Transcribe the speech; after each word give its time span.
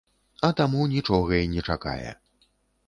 А 0.47 0.49
таму 0.61 0.81
нічога 0.95 1.39
і 1.43 1.47
не 1.53 1.61
чакае. 1.73 2.11